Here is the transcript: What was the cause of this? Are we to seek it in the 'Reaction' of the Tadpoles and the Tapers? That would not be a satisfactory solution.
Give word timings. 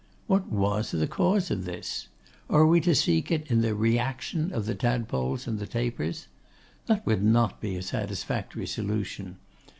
What 0.25 0.51
was 0.51 0.89
the 0.89 1.05
cause 1.05 1.51
of 1.51 1.65
this? 1.65 2.07
Are 2.49 2.65
we 2.65 2.81
to 2.81 2.95
seek 2.95 3.29
it 3.29 3.51
in 3.51 3.61
the 3.61 3.75
'Reaction' 3.75 4.51
of 4.51 4.65
the 4.65 4.73
Tadpoles 4.73 5.45
and 5.45 5.59
the 5.59 5.67
Tapers? 5.67 6.25
That 6.87 7.05
would 7.05 7.21
not 7.21 7.61
be 7.61 7.75
a 7.75 7.83
satisfactory 7.83 8.65
solution. 8.65 9.37